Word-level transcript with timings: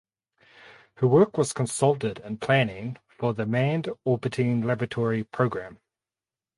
Her 0.95 1.05
work 1.05 1.37
was 1.37 1.53
consulted 1.53 2.17
in 2.25 2.39
planning 2.39 2.97
for 3.07 3.35
the 3.35 3.45
Manned 3.45 3.87
Orbiting 4.03 4.63
Laboratory 4.63 5.23
Program. 5.23 5.77